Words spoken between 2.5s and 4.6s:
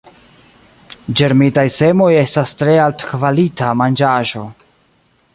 tre altkvalita manĝaĵo.